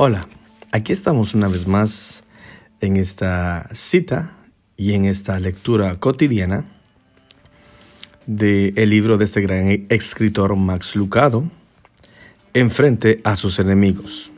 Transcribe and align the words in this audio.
Hola, 0.00 0.28
aquí 0.70 0.92
estamos 0.92 1.34
una 1.34 1.48
vez 1.48 1.66
más 1.66 2.22
en 2.80 2.96
esta 2.96 3.68
cita 3.72 4.32
y 4.76 4.92
en 4.92 5.06
esta 5.06 5.40
lectura 5.40 5.98
cotidiana 5.98 6.66
del 8.24 8.90
libro 8.90 9.18
de 9.18 9.24
este 9.24 9.40
gran 9.40 9.86
escritor 9.88 10.54
Max 10.54 10.94
Lucado, 10.94 11.50
Enfrente 12.54 13.16
a 13.24 13.34
sus 13.34 13.58
enemigos. 13.58 14.30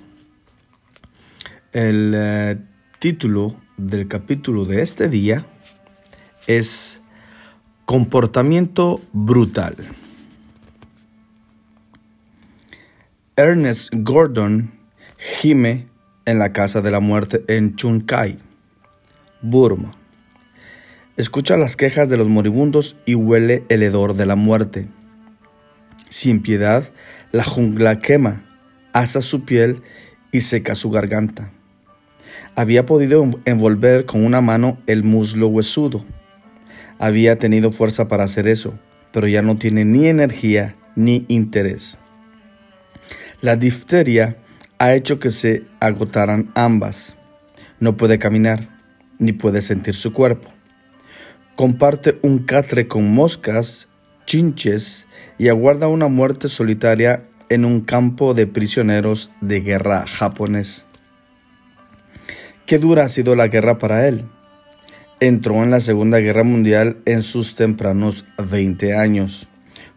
El 1.75 2.15
eh, 2.17 2.57
título 2.99 3.55
del 3.77 4.09
capítulo 4.09 4.65
de 4.65 4.81
este 4.81 5.11
día 5.11 5.45
es 6.47 7.03
Comportamiento 7.85 9.03
brutal. 9.13 9.77
Ernest 13.37 13.91
Gordon 13.93 14.80
gime 15.21 15.87
en 16.25 16.39
la 16.39 16.53
casa 16.53 16.81
de 16.81 16.91
la 16.91 17.01
muerte 17.01 17.45
en 17.49 17.77
Chunkai, 17.77 18.39
Burma. 19.43 19.95
Escucha 21.19 21.59
las 21.59 21.77
quejas 21.77 22.09
de 22.09 22.17
los 22.17 22.29
moribundos 22.29 22.97
y 23.05 23.15
huele 23.15 23.65
el 23.69 23.83
hedor 23.83 24.15
de 24.15 24.25
la 24.25 24.37
muerte. 24.37 24.89
Sin 26.09 26.41
piedad, 26.41 26.91
la 27.33 27.45
jungla 27.45 27.99
quema, 27.99 28.47
asa 28.95 29.21
su 29.21 29.45
piel 29.45 29.83
y 30.33 30.41
seca 30.41 30.75
su 30.75 30.91
garganta. 30.91 31.53
Había 32.57 32.87
podido 32.87 33.23
envolver 33.45 34.07
con 34.07 34.25
una 34.25 34.41
mano 34.41 34.79
el 34.87 35.05
muslo 35.05 35.49
huesudo. 35.49 36.03
Había 36.99 37.37
tenido 37.37 37.73
fuerza 37.73 38.09
para 38.09 38.25
hacer 38.25 38.49
eso, 38.49 38.79
pero 39.13 39.29
ya 39.29 39.43
no 39.43 39.57
tiene 39.57 39.85
ni 39.85 40.07
energía 40.07 40.75
ni 40.97 41.27
interés. 41.29 41.99
La 43.43 43.57
difteria 43.57 44.37
ha 44.81 44.95
hecho 44.95 45.19
que 45.19 45.29
se 45.29 45.65
agotaran 45.79 46.51
ambas. 46.55 47.19
No 47.81 47.99
puede 47.99 48.19
caminar, 48.19 48.81
ni 49.19 49.33
puede 49.33 49.61
sentir 49.61 49.95
su 49.95 50.15
cuerpo. 50.15 50.49
Comparte 51.55 52.19
un 52.23 52.39
catre 52.39 52.89
con 52.89 53.13
moscas, 53.13 53.89
chinches 54.25 55.07
y 55.37 55.49
aguarda 55.49 55.89
una 55.89 56.09
muerte 56.09 56.49
solitaria 56.49 57.25
en 57.51 57.67
un 57.67 57.83
campo 57.83 58.33
de 58.33 58.47
prisioneros 58.47 59.31
de 59.43 59.61
guerra 59.61 60.07
japonés. 60.07 60.87
Qué 62.65 62.79
dura 62.79 63.05
ha 63.05 63.09
sido 63.11 63.37
la 63.37 63.49
guerra 63.49 63.77
para 63.77 64.09
él. 64.09 64.25
Entró 65.21 65.63
en 65.63 65.71
la 65.71 65.81
Segunda 65.81 66.21
Guerra 66.21 66.43
Mundial 66.43 67.03
en 67.05 67.23
sus 67.23 67.55
tempranos 67.55 68.25
20 68.39 68.97
años, 68.97 69.47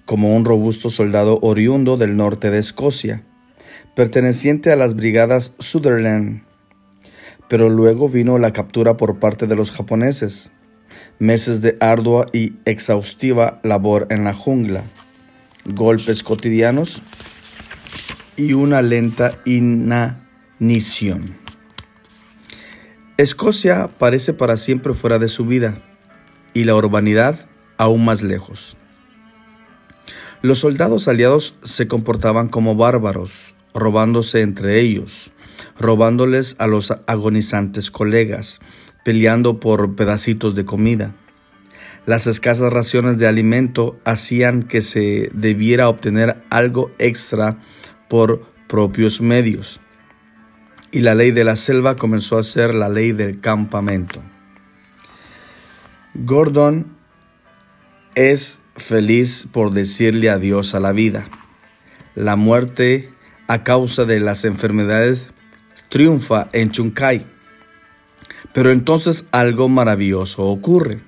como 0.04 0.36
un 0.36 0.44
robusto 0.44 0.90
soldado 0.90 1.40
oriundo 1.42 1.96
del 1.96 2.18
norte 2.18 2.52
de 2.52 2.60
Escocia 2.60 3.24
perteneciente 3.96 4.72
a 4.72 4.76
las 4.76 4.96
brigadas 4.96 5.54
Sutherland. 5.60 6.44
Pero 7.48 7.70
luego 7.70 8.10
vino 8.10 8.38
la 8.40 8.52
captura 8.52 8.98
por 8.98 9.20
parte 9.20 9.48
de 9.48 9.56
los 9.56 9.72
japoneses, 9.72 10.52
meses 11.20 11.62
de 11.62 11.78
ardua 11.80 12.28
y 12.34 12.54
exhaustiva 12.66 13.60
labor 13.64 14.08
en 14.10 14.24
la 14.24 14.34
jungla, 14.34 14.84
golpes 15.66 16.24
cotidianos 16.24 17.02
y 18.36 18.54
una 18.54 18.82
lenta 18.82 19.38
inanición. 19.46 21.38
Escocia 23.18 23.90
parece 24.00 24.34
para 24.34 24.58
siempre 24.58 24.94
fuera 24.96 25.20
de 25.20 25.28
su 25.28 25.46
vida 25.46 25.78
y 26.54 26.64
la 26.64 26.76
urbanidad 26.76 27.48
aún 27.78 28.06
más 28.06 28.24
lejos. 28.24 28.76
Los 30.42 30.60
soldados 30.60 31.08
aliados 31.08 31.56
se 31.64 31.88
comportaban 31.88 32.50
como 32.50 32.76
bárbaros, 32.76 33.54
robándose 33.74 34.42
entre 34.42 34.80
ellos, 34.80 35.32
robándoles 35.80 36.56
a 36.60 36.68
los 36.68 36.92
agonizantes 37.08 37.92
colegas, 37.92 38.60
peleando 39.04 39.60
por 39.60 39.96
pedacitos 39.96 40.56
de 40.56 40.66
comida. 40.66 41.16
Las 42.06 42.28
escasas 42.28 42.74
raciones 42.74 43.18
de 43.18 43.28
alimento 43.28 43.98
hacían 44.04 44.64
que 44.64 44.82
se 44.82 45.30
debiera 45.34 45.88
obtener 45.88 46.44
algo 46.50 46.92
extra 47.00 47.60
por 48.10 48.46
propios 48.68 49.22
medios. 49.22 49.80
Y 50.92 51.00
la 51.00 51.16
ley 51.16 51.32
de 51.32 51.46
la 51.46 51.56
selva 51.56 51.96
comenzó 51.96 52.38
a 52.38 52.44
ser 52.44 52.74
la 52.74 52.90
ley 52.90 53.14
del 53.14 53.40
campamento. 53.40 54.22
Gordon 56.14 56.98
es 58.16 58.60
feliz 58.76 59.48
por 59.52 59.72
decirle 59.72 60.30
adiós 60.30 60.76
a 60.76 60.80
la 60.80 60.92
vida. 60.92 61.26
La 62.16 62.36
muerte 62.36 63.13
a 63.48 63.64
causa 63.64 64.06
de 64.06 64.20
las 64.20 64.46
enfermedades 64.46 65.28
triunfa 65.94 66.50
en 66.54 66.72
Chunkai. 66.72 67.24
Pero 68.52 68.72
entonces 68.72 69.26
algo 69.32 69.70
maravilloso 69.70 70.44
ocurre. 70.44 71.02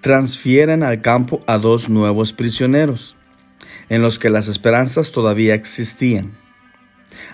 Transfieren 0.00 0.82
al 0.82 1.02
campo 1.02 1.40
a 1.46 1.58
dos 1.58 1.90
nuevos 1.90 2.32
prisioneros, 2.32 3.16
en 3.90 4.00
los 4.00 4.18
que 4.18 4.30
las 4.30 4.48
esperanzas 4.48 5.10
todavía 5.10 5.54
existían. 5.54 6.38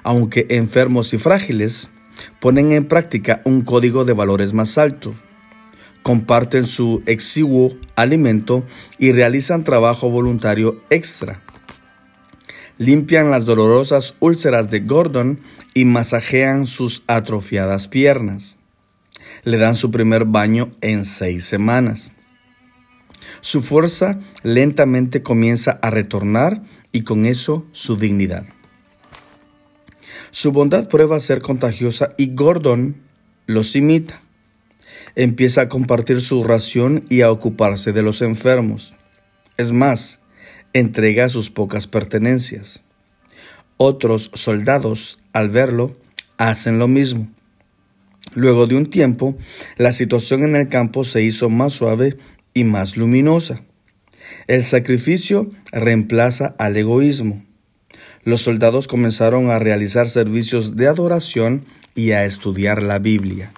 Aunque 0.02 0.46
enfermos 0.50 1.14
y 1.14 1.18
frágiles, 1.18 1.90
ponen 2.40 2.72
en 2.72 2.86
práctica 2.86 3.40
un 3.44 3.62
código 3.62 4.04
de 4.04 4.12
valores 4.12 4.52
más 4.52 4.78
alto, 4.78 5.14
comparten 6.02 6.66
su 6.66 7.04
exiguo 7.06 7.76
alimento 7.94 8.64
y 8.98 9.12
realizan 9.12 9.62
trabajo 9.62 10.10
voluntario 10.10 10.82
extra 10.90 11.40
limpian 12.78 13.30
las 13.30 13.44
dolorosas 13.44 14.16
úlceras 14.20 14.70
de 14.70 14.80
Gordon 14.80 15.40
y 15.74 15.84
masajean 15.84 16.66
sus 16.66 17.02
atrofiadas 17.06 17.88
piernas. 17.88 18.58
Le 19.44 19.58
dan 19.58 19.76
su 19.76 19.90
primer 19.90 20.24
baño 20.24 20.72
en 20.80 21.04
seis 21.04 21.44
semanas. 21.44 22.12
Su 23.40 23.62
fuerza 23.62 24.20
lentamente 24.42 25.22
comienza 25.22 25.78
a 25.82 25.90
retornar 25.90 26.62
y 26.92 27.02
con 27.02 27.26
eso 27.26 27.66
su 27.72 27.96
dignidad. 27.96 28.44
Su 30.30 30.52
bondad 30.52 30.88
prueba 30.88 31.16
a 31.16 31.20
ser 31.20 31.42
contagiosa 31.42 32.14
y 32.16 32.34
Gordon 32.34 32.96
los 33.46 33.76
imita. 33.76 34.22
Empieza 35.14 35.62
a 35.62 35.68
compartir 35.68 36.20
su 36.20 36.44
ración 36.44 37.04
y 37.10 37.20
a 37.20 37.30
ocuparse 37.30 37.92
de 37.92 38.02
los 38.02 38.22
enfermos. 38.22 38.94
Es 39.58 39.72
más, 39.72 40.20
entrega 40.72 41.28
sus 41.28 41.50
pocas 41.50 41.86
pertenencias. 41.86 42.82
Otros 43.76 44.30
soldados, 44.34 45.18
al 45.32 45.50
verlo, 45.50 45.96
hacen 46.38 46.78
lo 46.78 46.88
mismo. 46.88 47.28
Luego 48.34 48.66
de 48.66 48.76
un 48.76 48.86
tiempo, 48.86 49.36
la 49.76 49.92
situación 49.92 50.44
en 50.44 50.56
el 50.56 50.68
campo 50.68 51.04
se 51.04 51.22
hizo 51.22 51.50
más 51.50 51.74
suave 51.74 52.16
y 52.54 52.64
más 52.64 52.96
luminosa. 52.96 53.62
El 54.46 54.64
sacrificio 54.64 55.50
reemplaza 55.72 56.54
al 56.58 56.76
egoísmo. 56.76 57.44
Los 58.24 58.42
soldados 58.42 58.88
comenzaron 58.88 59.50
a 59.50 59.58
realizar 59.58 60.08
servicios 60.08 60.76
de 60.76 60.88
adoración 60.88 61.64
y 61.94 62.12
a 62.12 62.24
estudiar 62.24 62.82
la 62.82 62.98
Biblia. 62.98 63.52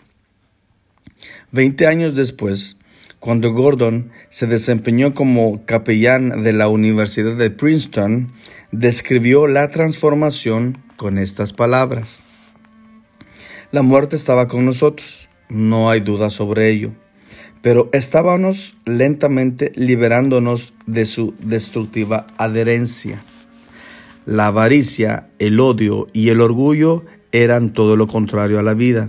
Veinte 1.53 1.87
años 1.87 2.15
después, 2.15 2.79
cuando 3.25 3.55
Gordon 3.55 4.11
se 4.29 4.47
desempeñó 4.47 5.15
como 5.15 5.65
capellán 5.65 6.43
de 6.43 6.53
la 6.53 6.69
Universidad 6.69 7.35
de 7.37 7.49
Princeton, 7.49 8.31
describió 8.71 9.47
la 9.47 9.71
transformación 9.71 10.77
con 10.97 11.17
estas 11.17 11.55
palabras. 11.55 12.21
La 13.73 13.81
muerte 13.81 14.15
estaba 14.17 14.47
con 14.47 14.67
nosotros, 14.67 15.31
no 15.49 15.89
hay 15.89 16.01
duda 16.01 16.29
sobre 16.29 16.69
ello, 16.69 16.93
pero 17.63 17.89
estábamos 17.95 18.77
lentamente 18.85 19.73
liberándonos 19.75 20.75
de 20.85 21.07
su 21.07 21.33
destructiva 21.39 22.27
adherencia. 22.37 23.23
La 24.27 24.49
avaricia, 24.49 25.31
el 25.39 25.61
odio 25.61 26.09
y 26.13 26.29
el 26.29 26.43
orgullo 26.43 27.07
eran 27.33 27.73
todo 27.73 27.97
lo 27.97 28.07
contrario 28.07 28.59
a 28.59 28.63
la 28.63 28.75
vida. 28.75 29.09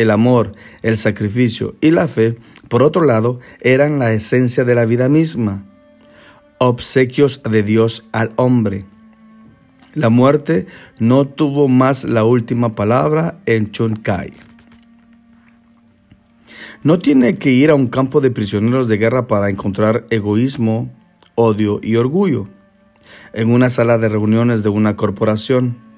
El 0.00 0.10
amor, 0.10 0.52
el 0.80 0.96
sacrificio 0.96 1.74
y 1.82 1.90
la 1.90 2.08
fe 2.08 2.38
por 2.70 2.82
otro 2.82 3.04
lado, 3.04 3.38
eran 3.60 3.98
la 3.98 4.14
esencia 4.14 4.64
de 4.64 4.74
la 4.74 4.86
vida 4.86 5.10
misma, 5.10 5.66
obsequios 6.56 7.42
de 7.42 7.62
Dios 7.62 8.06
al 8.12 8.32
hombre. 8.36 8.86
La 9.92 10.08
muerte 10.08 10.68
no 10.98 11.26
tuvo 11.26 11.68
más 11.68 12.04
la 12.04 12.24
última 12.24 12.76
palabra 12.76 13.40
en 13.44 13.72
Chunkai. 13.72 14.32
No 16.82 16.98
tiene 16.98 17.34
que 17.34 17.50
ir 17.50 17.68
a 17.68 17.74
un 17.74 17.88
campo 17.88 18.22
de 18.22 18.30
prisioneros 18.30 18.88
de 18.88 18.96
guerra 18.96 19.26
para 19.26 19.50
encontrar 19.50 20.06
egoísmo, 20.08 20.90
odio 21.34 21.78
y 21.82 21.96
orgullo. 21.96 22.48
En 23.34 23.50
una 23.52 23.68
sala 23.68 23.98
de 23.98 24.08
reuniones 24.08 24.62
de 24.62 24.70
una 24.70 24.96
corporación, 24.96 25.89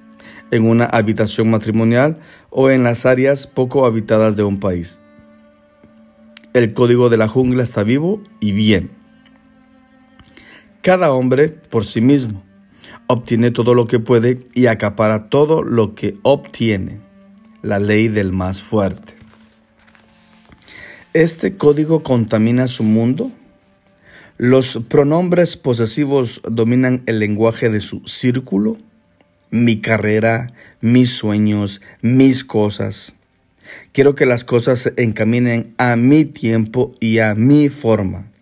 en 0.53 0.69
una 0.69 0.85
habitación 0.85 1.51
matrimonial 1.51 2.21
o 2.51 2.71
en 2.71 2.85
las 2.85 3.05
áreas 3.07 3.49
poco 3.49 3.85
habitadas 3.85 4.37
de 4.37 4.45
un 4.45 4.61
país. 4.61 5.01
El 6.55 6.75
código 6.75 7.09
de 7.09 7.17
la 7.17 7.27
jungla 7.27 7.65
está 7.65 7.83
vivo 7.83 8.23
y 8.39 8.53
bien. 8.53 8.91
Cada 10.83 11.11
hombre 11.11 11.49
por 11.49 11.85
sí 11.85 12.01
mismo, 12.01 12.45
obtiene 13.07 13.51
todo 13.51 13.75
lo 13.75 13.87
que 13.87 13.99
puede 13.99 14.45
y 14.55 14.67
acapara 14.67 15.31
todo 15.31 15.63
lo 15.63 15.95
que 15.95 16.19
obtiene. 16.23 17.01
La 17.63 17.79
ley 17.79 18.09
del 18.09 18.33
más 18.33 18.61
fuerte. 18.61 19.15
Este 21.15 21.57
código 21.57 22.03
contamina 22.03 22.69
su 22.69 22.83
mundo. 22.83 23.31
Los 24.37 24.81
pronombres 24.89 25.57
posesivos 25.57 26.43
dominan 26.51 27.05
el 27.07 27.21
lenguaje 27.21 27.71
de 27.71 27.81
su 27.81 28.03
círculo. 28.07 28.79
Mi 29.55 29.83
carrera, 29.83 30.51
mis 30.81 31.11
sueños, 31.11 31.83
mis 32.01 32.43
cosas. 32.43 33.13
Quiero 33.93 34.15
que 34.15 34.25
las 34.25 34.45
cosas 34.45 34.81
se 34.81 34.95
encaminen 34.97 35.75
a 35.77 35.95
mi 35.97 36.25
tiempo 36.25 36.95
y 37.01 37.19
a 37.19 37.35
mi 37.35 37.69
forma. 37.69 38.33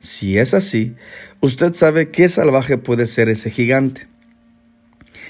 Si 0.00 0.36
es 0.36 0.52
así, 0.52 0.96
usted 1.40 1.72
sabe 1.72 2.10
qué 2.10 2.28
salvaje 2.28 2.76
puede 2.76 3.06
ser 3.06 3.30
ese 3.30 3.50
gigante. 3.50 4.06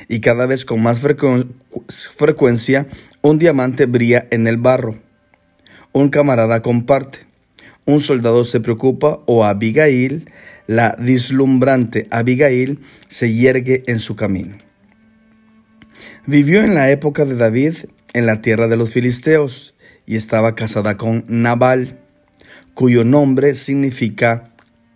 Y 0.08 0.18
cada 0.18 0.46
vez 0.46 0.64
con 0.64 0.82
más 0.82 1.00
frecuencia, 1.00 2.88
un 3.22 3.38
diamante 3.38 3.86
brilla 3.86 4.26
en 4.32 4.48
el 4.48 4.56
barro. 4.56 4.98
Un 5.92 6.08
camarada 6.08 6.60
comparte. 6.60 7.20
Un 7.84 8.00
soldado 8.00 8.44
se 8.44 8.58
preocupa 8.58 9.20
o 9.26 9.44
Abigail, 9.44 10.28
la 10.66 10.96
dislumbrante 10.98 12.08
Abigail, 12.10 12.80
se 13.06 13.32
yergue 13.32 13.84
en 13.86 14.00
su 14.00 14.16
camino. 14.16 14.69
Vivió 16.26 16.62
en 16.62 16.74
la 16.74 16.90
época 16.90 17.24
de 17.24 17.34
David 17.34 17.74
en 18.12 18.26
la 18.26 18.42
tierra 18.42 18.68
de 18.68 18.76
los 18.76 18.90
filisteos 18.90 19.74
y 20.06 20.16
estaba 20.16 20.54
casada 20.54 20.96
con 20.96 21.24
Nabal, 21.28 21.98
cuyo 22.74 23.04
nombre 23.04 23.54
significa 23.54 24.52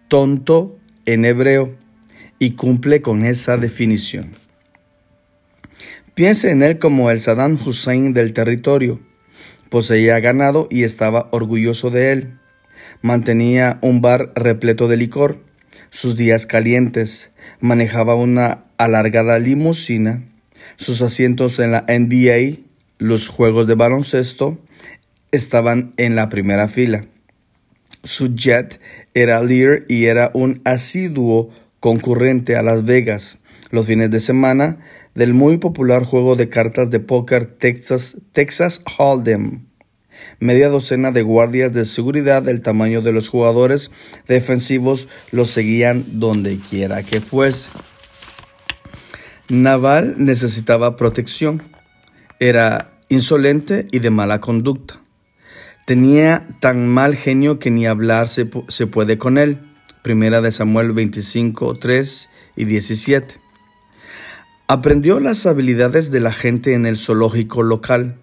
tonto 0.09 0.79
en 1.07 1.25
hebreo 1.25 1.77
y 2.39 2.53
cumple 2.53 3.01
con 3.01 3.25
esa 3.25 3.57
definición. 3.57 4.33
Piense 6.15 6.51
en 6.51 6.63
él 6.63 6.79
como 6.79 7.11
el 7.11 7.21
Saddam 7.21 7.59
Hussein 7.65 8.13
del 8.13 8.33
territorio. 8.33 9.01
Poseía 9.71 10.21
ganado 10.21 10.69
y 10.71 10.85
estaba 10.85 11.29
orgulloso 11.33 11.91
de 11.91 12.13
él. 12.13 12.39
Mantenía 13.03 13.79
un 13.81 14.01
bar 14.01 14.33
repleto 14.37 14.89
de 14.89 14.97
licor. 14.97 15.43
Sus 15.91 16.17
días 16.17 16.47
calientes. 16.47 17.31
Manejaba 17.61 18.15
una 18.15 18.65
alargada 18.77 19.39
limusina. 19.39 20.23
Sus 20.77 21.03
asientos 21.03 21.59
en 21.59 21.73
la 21.73 21.85
NBA 21.89 22.65
los 22.99 23.29
juegos 23.29 23.67
de 23.67 23.75
baloncesto 23.75 24.59
estaban 25.33 25.95
en 25.97 26.15
la 26.17 26.29
primera 26.29 26.69
fila. 26.69 27.05
Su 28.03 28.35
jet 28.35 28.81
era 29.15 29.43
Lear 29.43 29.85
y 29.89 30.05
era 30.05 30.31
un 30.35 30.61
asiduo 30.65 31.51
concurrente 31.81 32.57
a 32.57 32.63
Las 32.63 32.85
Vegas 32.85 33.39
los 33.71 33.87
fines 33.87 34.11
de 34.11 34.21
semana 34.21 34.79
del 35.15 35.35
muy 35.35 35.59
popular 35.59 36.05
juego 36.05 36.37
de 36.37 36.49
cartas 36.49 36.91
de 36.91 37.01
póker 37.01 37.47
Texas, 37.47 38.17
Texas 38.33 38.83
Hold'em. 38.99 39.67
Media 40.39 40.69
docena 40.69 41.11
de 41.11 41.23
guardias 41.23 41.73
de 41.73 41.85
seguridad 41.85 42.43
del 42.43 42.63
tamaño 42.63 43.03
de 43.03 43.13
los 43.13 43.29
jugadores 43.29 43.91
defensivos 44.29 45.09
los 45.33 45.51
seguían 45.51 46.05
donde 46.13 46.59
quiera 46.71 47.03
que 47.03 47.21
fuese. 47.21 47.69
Naval 49.49 50.15
necesitaba 50.19 50.97
protección 50.97 51.63
era 52.41 52.93
insolente 53.09 53.87
y 53.91 54.01
de 54.01 54.11
mala 54.11 54.41
conducta. 54.41 55.01
Tenía 55.87 56.47
tan 56.61 56.89
mal 56.89 57.15
genio 57.15 57.59
que 57.59 57.71
ni 57.71 57.87
hablar 57.87 58.29
se, 58.29 58.47
puede 58.47 59.19
con 59.19 59.39
él. 59.39 59.59
Primera 60.03 60.41
de 60.41 60.51
Samuel 60.51 60.93
25, 60.93 61.79
3 61.79 62.31
y 62.57 62.65
17. 62.65 63.37
Aprendió 64.67 65.21
las 65.21 65.45
habilidades 65.47 66.11
de 66.11 66.21
la 66.21 66.33
gente 66.33 66.75
en 66.75 66.87
el 66.87 66.97
zoológico 66.97 67.63
local. 67.63 68.17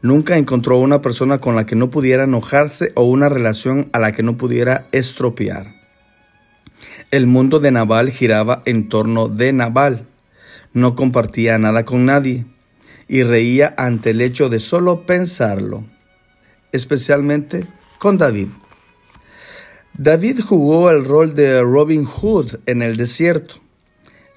Nunca 0.00 0.38
encontró 0.38 0.78
una 0.78 1.02
persona 1.02 1.38
con 1.38 1.56
la 1.56 1.66
que 1.66 1.76
no 1.76 1.90
pudiera 1.90 2.24
enojarse 2.24 2.92
o 2.94 3.02
una 3.02 3.28
relación 3.28 3.90
a 3.92 3.98
la 3.98 4.12
que 4.12 4.22
no 4.22 4.36
pudiera 4.36 4.84
estropear. 4.92 5.74
El 7.10 7.26
mundo 7.26 7.60
de 7.60 7.70
Naval 7.70 8.10
giraba 8.10 8.62
en 8.64 8.88
torno 8.88 9.28
de 9.28 9.52
Naval. 9.52 10.06
No 10.72 10.94
compartía 10.94 11.58
nada 11.58 11.84
con 11.84 12.04
nadie 12.04 12.46
y 13.08 13.22
reía 13.22 13.74
ante 13.78 14.10
el 14.10 14.20
hecho 14.20 14.48
de 14.48 14.60
solo 14.60 15.06
pensarlo, 15.06 15.84
especialmente 16.72 17.66
con 17.98 18.18
David. 18.18 18.48
David 19.94 20.40
jugó 20.40 20.90
el 20.90 21.04
rol 21.04 21.34
de 21.34 21.60
Robin 21.62 22.04
Hood 22.04 22.60
en 22.66 22.82
el 22.82 22.96
desierto. 22.96 23.56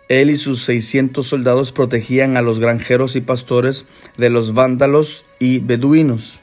Él 0.09 0.29
y 0.29 0.37
sus 0.37 0.63
600 0.63 1.25
soldados 1.25 1.71
protegían 1.71 2.35
a 2.35 2.41
los 2.41 2.59
granjeros 2.59 3.15
y 3.15 3.21
pastores 3.21 3.85
de 4.17 4.29
los 4.29 4.53
vándalos 4.53 5.23
y 5.39 5.59
beduinos. 5.59 6.39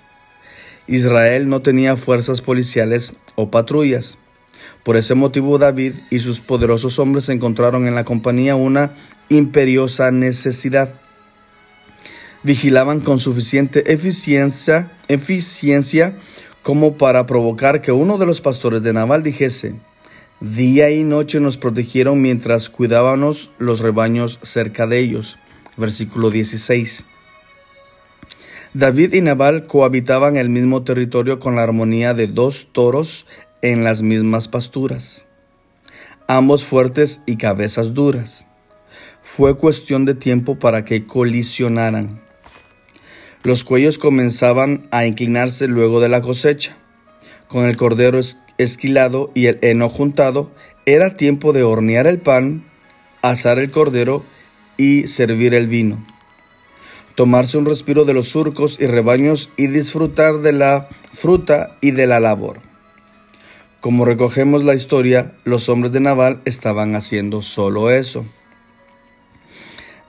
Israel 0.87 1.49
no 1.49 1.61
tenía 1.61 1.96
fuerzas 1.96 2.41
policiales 2.41 3.14
o 3.34 3.50
patrullas. 3.50 4.19
Por 4.88 4.96
ese 4.96 5.14
motivo 5.14 5.58
David 5.58 5.96
y 6.08 6.20
sus 6.20 6.40
poderosos 6.40 6.99
hombres 6.99 7.29
encontraron 7.29 7.87
en 7.87 7.94
la 7.94 8.05
compañía 8.05 8.56
una 8.56 8.93
imperiosa 9.29 10.11
necesidad 10.11 10.94
vigilaban 12.43 13.00
con 13.00 13.19
suficiente 13.19 13.93
eficiencia, 13.93 14.90
eficiencia 15.08 16.17
como 16.62 16.96
para 16.96 17.26
provocar 17.26 17.82
que 17.82 17.93
uno 17.93 18.17
de 18.17 18.25
los 18.25 18.40
pastores 18.40 18.82
de 18.82 18.94
Naval 18.94 19.23
dijese, 19.23 19.75
Día 20.40 20.91
y 20.91 21.05
noche 21.05 21.38
nos 21.38 21.58
protegieron 21.58 22.23
mientras 22.23 22.70
cuidábamos 22.70 23.50
los 23.58 23.81
rebaños 23.81 24.38
cerca 24.43 24.87
de 24.87 25.00
ellos. 25.00 25.38
Versículo 25.76 26.31
16. 26.31 27.05
David 28.73 29.12
y 29.12 29.20
Nabal 29.20 29.67
cohabitaban 29.67 30.38
el 30.38 30.49
mismo 30.49 30.82
territorio 30.82 31.38
con 31.38 31.56
la 31.56 31.62
armonía 31.62 32.14
de 32.14 32.26
dos 32.26 32.69
toros 32.73 33.26
en 33.62 33.84
las 33.84 34.02
mismas 34.02 34.46
pasturas, 34.49 35.26
ambos 36.26 36.64
fuertes 36.64 37.20
y 37.26 37.37
cabezas 37.37 37.94
duras. 37.94 38.46
Fue 39.22 39.56
cuestión 39.56 40.05
de 40.05 40.14
tiempo 40.14 40.58
para 40.58 40.84
que 40.84 41.05
colisionaran. 41.05 42.20
Los 43.43 43.65
cuellos 43.65 43.98
comenzaban 43.98 44.88
a 44.91 45.06
inclinarse 45.06 45.69
luego 45.69 46.00
de 46.00 46.08
la 46.08 46.20
cosecha. 46.20 46.77
Con 47.46 47.65
el 47.67 47.77
cordero 47.77 48.20
esquilado 48.58 49.31
y 49.34 49.46
el 49.46 49.58
heno 49.62 49.88
juntado, 49.88 50.50
era 50.86 51.15
tiempo 51.15 51.53
de 51.53 51.62
hornear 51.62 52.06
el 52.06 52.19
pan, 52.19 52.65
asar 53.22 53.58
el 53.58 53.70
cordero 53.70 54.24
y 54.77 55.08
servir 55.08 55.55
el 55.55 55.67
vino. 55.67 56.05
Tomarse 57.15 57.58
un 57.58 57.67
respiro 57.67 58.05
de 58.05 58.15
los 58.15 58.29
surcos 58.29 58.77
y 58.81 58.86
rebaños 58.86 59.50
y 59.56 59.67
disfrutar 59.67 60.38
de 60.38 60.53
la 60.53 60.88
fruta 61.12 61.77
y 61.81 61.91
de 61.91 62.06
la 62.06 62.20
labor. 62.20 62.68
Como 63.81 64.05
recogemos 64.05 64.65
la 64.65 64.75
historia, 64.75 65.35
los 65.44 65.69
hombres 65.69 65.93
de 65.93 66.01
Naval 66.01 66.41
estaban 66.44 66.97
haciendo 66.97 67.43
solo 67.43 67.93
eso. 67.93 68.27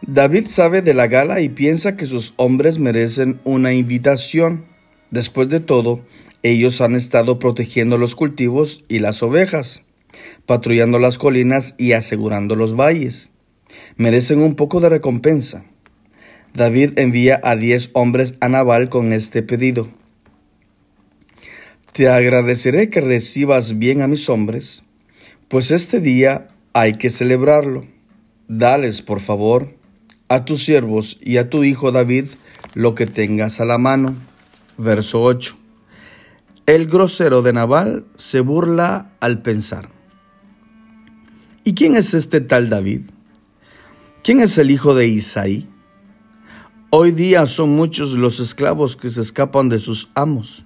David 0.01 0.47
sabe 0.47 0.81
de 0.81 0.95
la 0.95 1.05
gala 1.05 1.41
y 1.41 1.49
piensa 1.49 1.95
que 1.95 2.07
sus 2.07 2.33
hombres 2.37 2.79
merecen 2.79 3.39
una 3.43 3.73
invitación. 3.73 4.65
Después 5.11 5.49
de 5.49 5.59
todo, 5.59 6.03
ellos 6.41 6.81
han 6.81 6.95
estado 6.95 7.37
protegiendo 7.37 7.99
los 7.99 8.15
cultivos 8.15 8.83
y 8.87 8.99
las 8.99 9.21
ovejas, 9.21 9.83
patrullando 10.47 10.97
las 10.97 11.19
colinas 11.19 11.75
y 11.77 11.91
asegurando 11.91 12.55
los 12.55 12.75
valles. 12.75 13.29
Merecen 13.97 14.41
un 14.41 14.55
poco 14.55 14.79
de 14.79 14.89
recompensa. 14.89 15.63
David 16.55 16.97
envía 16.97 17.39
a 17.43 17.55
diez 17.55 17.91
hombres 17.93 18.33
a 18.39 18.49
Nabal 18.49 18.89
con 18.89 19.13
este 19.13 19.43
pedido. 19.43 19.87
Te 21.93 22.07
agradeceré 22.07 22.89
que 22.89 23.01
recibas 23.01 23.79
bien 23.79 24.01
a 24.01 24.07
mis 24.07 24.29
hombres, 24.29 24.83
pues 25.47 25.71
este 25.71 25.99
día 25.99 26.47
hay 26.73 26.93
que 26.93 27.09
celebrarlo. 27.09 27.85
Dales, 28.47 29.01
por 29.01 29.19
favor, 29.19 29.73
a 30.27 30.45
tus 30.45 30.63
siervos 30.63 31.17
y 31.21 31.37
a 31.37 31.49
tu 31.49 31.63
hijo 31.63 31.91
David 31.91 32.25
lo 32.73 32.95
que 32.95 33.07
tengas 33.07 33.59
a 33.59 33.65
la 33.65 33.77
mano. 33.77 34.15
Verso 34.77 35.21
8. 35.23 35.57
El 36.67 36.85
grosero 36.85 37.41
de 37.41 37.53
Nabal 37.53 38.05
se 38.15 38.41
burla 38.41 39.11
al 39.19 39.41
pensar. 39.41 39.89
¿Y 41.63 41.73
quién 41.73 41.95
es 41.95 42.13
este 42.13 42.41
tal 42.41 42.69
David? 42.69 43.01
¿Quién 44.23 44.39
es 44.39 44.57
el 44.59 44.69
hijo 44.69 44.93
de 44.93 45.07
Isaí? 45.07 45.67
Hoy 46.91 47.11
día 47.11 47.45
son 47.47 47.71
muchos 47.71 48.13
los 48.13 48.39
esclavos 48.39 48.95
que 48.95 49.09
se 49.09 49.21
escapan 49.21 49.69
de 49.69 49.79
sus 49.79 50.11
amos. 50.13 50.65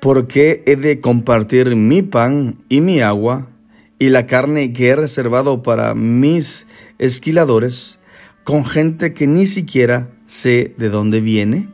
¿Por 0.00 0.26
qué 0.26 0.62
he 0.66 0.76
de 0.76 1.00
compartir 1.00 1.76
mi 1.76 2.02
pan 2.02 2.56
y 2.68 2.80
mi 2.80 3.00
agua 3.00 3.50
y 3.98 4.08
la 4.08 4.26
carne 4.26 4.72
que 4.72 4.88
he 4.88 4.96
reservado 4.96 5.62
para 5.62 5.94
mis 5.94 6.66
esquiladores 6.98 7.98
con 8.44 8.64
gente 8.64 9.12
que 9.12 9.26
ni 9.26 9.46
siquiera 9.46 10.10
sé 10.24 10.74
de 10.78 10.88
dónde 10.88 11.20
viene. 11.20 11.68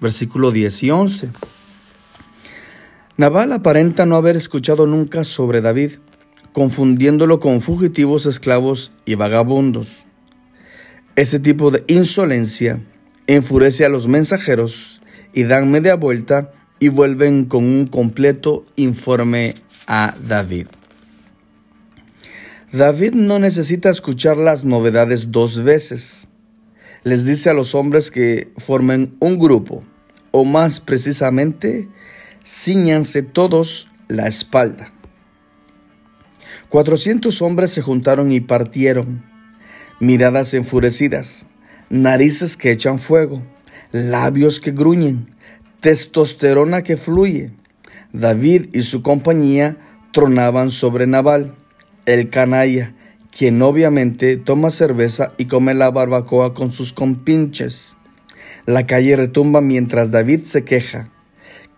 Versículo 0.00 0.50
10 0.52 0.82
y 0.84 0.90
11. 0.90 1.28
Naval 3.16 3.52
aparenta 3.52 4.06
no 4.06 4.16
haber 4.16 4.36
escuchado 4.36 4.86
nunca 4.86 5.24
sobre 5.24 5.60
David, 5.60 5.92
confundiéndolo 6.52 7.38
con 7.40 7.60
fugitivos 7.60 8.24
esclavos 8.24 8.92
y 9.04 9.16
vagabundos. 9.16 10.06
Ese 11.16 11.38
tipo 11.38 11.70
de 11.70 11.84
insolencia 11.88 12.80
enfurece 13.26 13.84
a 13.84 13.90
los 13.90 14.08
mensajeros 14.08 15.02
y 15.34 15.42
dan 15.42 15.70
media 15.70 15.96
vuelta 15.96 16.52
y 16.80 16.88
vuelven 16.88 17.44
con 17.44 17.64
un 17.64 17.86
completo 17.86 18.64
informe 18.74 19.54
a 19.86 20.16
David. 20.26 20.66
David 22.72 23.12
no 23.12 23.38
necesita 23.38 23.90
escuchar 23.90 24.36
las 24.36 24.64
novedades 24.64 25.30
dos 25.30 25.62
veces. 25.62 26.28
Les 27.04 27.24
dice 27.24 27.50
a 27.50 27.54
los 27.54 27.74
hombres 27.74 28.10
que 28.10 28.52
formen 28.56 29.16
un 29.20 29.38
grupo, 29.38 29.84
o 30.30 30.44
más 30.44 30.80
precisamente, 30.80 31.88
ciñanse 32.44 33.22
todos 33.22 33.90
la 34.08 34.26
espalda. 34.26 34.92
Cuatrocientos 36.68 37.42
hombres 37.42 37.72
se 37.72 37.82
juntaron 37.82 38.30
y 38.30 38.40
partieron, 38.40 39.24
miradas 39.98 40.54
enfurecidas, 40.54 41.46
narices 41.88 42.56
que 42.56 42.70
echan 42.70 43.00
fuego, 43.00 43.42
labios 43.90 44.60
que 44.60 44.70
gruñen, 44.70 45.34
testosterona 45.80 46.82
que 46.82 46.96
fluye. 46.96 47.52
David 48.12 48.68
y 48.72 48.82
su 48.82 49.02
compañía 49.02 49.76
tronaban 50.12 50.70
sobre 50.70 51.06
Nabal, 51.06 51.54
el 52.06 52.28
canalla, 52.30 52.94
quien 53.30 53.62
obviamente 53.62 54.36
toma 54.36 54.70
cerveza 54.70 55.32
y 55.38 55.46
come 55.46 55.74
la 55.74 55.90
barbacoa 55.90 56.54
con 56.54 56.70
sus 56.70 56.92
compinches. 56.92 57.96
La 58.66 58.86
calle 58.86 59.16
retumba 59.16 59.60
mientras 59.60 60.10
David 60.10 60.44
se 60.44 60.64
queja. 60.64 61.10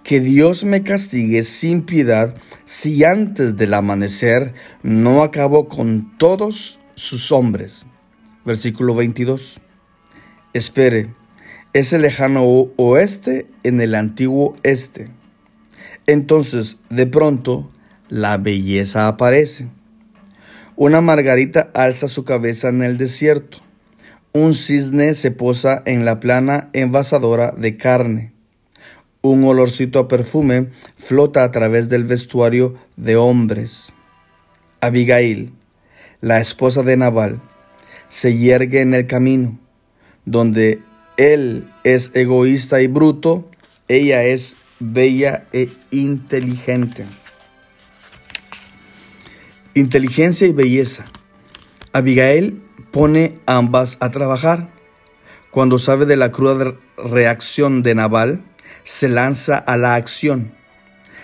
Que 0.03 0.19
Dios 0.21 0.65
me 0.65 0.83
castigue 0.83 1.45
sin 1.45 1.83
piedad 1.83 2.35
si 2.65 3.05
antes 3.05 3.57
del 3.57 3.75
amanecer 3.75 4.55
no 4.83 5.23
acabo 5.23 5.69
con 5.69 6.17
todos 6.19 6.81
sus 6.95 7.31
hombres. 7.31 7.87
Versículo 8.45 8.95
22. 8.97 9.61
Espere, 10.55 11.15
es 11.73 11.93
el 11.93 12.03
lejano 12.03 12.45
oeste 12.77 13.47
en 13.63 13.81
el 13.81 13.95
antiguo 13.95 14.57
este. 14.63 15.11
Entonces, 16.07 16.77
de 16.91 17.07
pronto, 17.07 17.71
la 18.09 18.37
belleza 18.37 19.09
aparece. 19.09 19.69
Una 20.77 21.01
margarita 21.01 21.71
alza 21.75 22.09
su 22.09 22.25
cabeza 22.25 22.69
en 22.69 22.83
el 22.83 22.99
desierto. 22.99 23.59
Un 24.33 24.55
cisne 24.55 25.15
se 25.15 25.31
posa 25.31 25.83
en 25.87 26.05
la 26.05 26.21
plana 26.21 26.69
envasadora 26.73 27.53
de 27.53 27.77
carne. 27.77 28.33
Un 29.23 29.45
olorcito 29.45 29.99
a 29.99 30.09
perfume 30.09 30.69
flota 30.97 31.45
a 31.45 31.53
través 31.53 31.89
del 31.89 32.05
vestuario 32.05 32.75
de 32.97 33.17
hombres. 33.17 33.95
Abigail, 34.81 35.53
la 36.21 36.41
esposa 36.41 36.83
de 36.83 36.97
Nabal, 36.97 37.41
se 38.09 38.37
yergue 38.37 38.81
en 38.81 38.95
el 38.95 39.07
camino, 39.07 39.59
donde 40.25 40.81
él 41.23 41.71
es 41.85 42.11
egoísta 42.15 42.83
y 42.83 42.89
bruto, 42.89 43.49
ella 43.87 44.25
es 44.25 44.57
bella 44.81 45.47
e 45.53 45.71
inteligente. 45.93 47.07
Inteligencia 49.75 50.49
y 50.49 50.53
belleza. 50.53 51.05
Abigail 51.93 52.61
pone 52.91 53.39
ambas 53.47 53.99
a 54.01 54.11
trabajar. 54.11 54.69
Cuando 55.51 55.79
sabe 55.79 56.07
de 56.07 56.17
la 56.17 56.33
cruda 56.33 56.75
reacción 56.97 57.83
de 57.83 57.95
Nabal, 57.95 58.43
se 58.83 59.09
lanza 59.09 59.57
a 59.59 59.77
la 59.77 59.95
acción. 59.95 60.53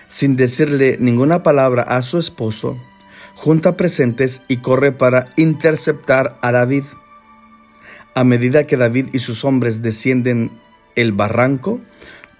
Sin 0.06 0.36
decirle 0.36 0.96
ninguna 1.00 1.42
palabra 1.42 1.82
a 1.82 2.02
su 2.02 2.18
esposo, 2.18 2.78
junta 3.34 3.76
presentes 3.76 4.42
y 4.46 4.58
corre 4.58 4.92
para 4.92 5.26
interceptar 5.36 6.38
a 6.40 6.52
David. 6.52 6.84
A 8.14 8.24
medida 8.24 8.66
que 8.66 8.76
David 8.76 9.08
y 9.12 9.20
sus 9.20 9.44
hombres 9.44 9.82
descienden 9.82 10.50
el 10.96 11.12
barranco, 11.12 11.80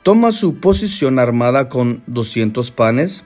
toma 0.02 0.32
su 0.32 0.58
posición 0.58 1.18
armada 1.18 1.68
con 1.68 2.02
200 2.06 2.70
panes, 2.70 3.25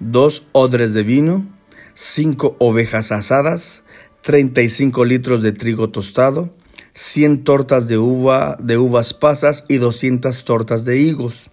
dos 0.00 0.46
odres 0.52 0.92
de 0.92 1.02
vino, 1.04 1.46
cinco 1.94 2.56
ovejas 2.58 3.12
asadas, 3.12 3.84
35 4.22 5.04
litros 5.04 5.42
de 5.42 5.52
trigo 5.52 5.90
tostado, 5.90 6.54
100 6.94 7.44
tortas 7.44 7.88
de 7.88 7.98
uva 7.98 8.56
de 8.60 8.78
uvas 8.78 9.14
pasas 9.14 9.64
y 9.68 9.78
200 9.78 10.44
tortas 10.44 10.84
de 10.84 10.98
higos. 10.98 11.50